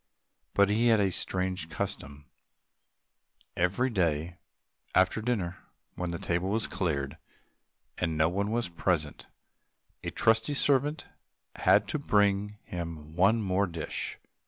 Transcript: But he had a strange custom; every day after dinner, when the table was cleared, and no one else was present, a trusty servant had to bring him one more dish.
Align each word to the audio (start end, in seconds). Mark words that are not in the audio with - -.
But 0.55 0.71
he 0.71 0.87
had 0.87 0.99
a 0.99 1.11
strange 1.11 1.69
custom; 1.69 2.25
every 3.55 3.91
day 3.91 4.37
after 4.95 5.21
dinner, 5.21 5.59
when 5.93 6.09
the 6.09 6.17
table 6.17 6.49
was 6.49 6.65
cleared, 6.65 7.17
and 7.99 8.17
no 8.17 8.27
one 8.27 8.47
else 8.47 8.53
was 8.53 8.69
present, 8.69 9.27
a 10.03 10.09
trusty 10.09 10.55
servant 10.55 11.05
had 11.57 11.87
to 11.89 11.99
bring 11.99 12.57
him 12.63 13.15
one 13.15 13.43
more 13.43 13.67
dish. 13.67 14.17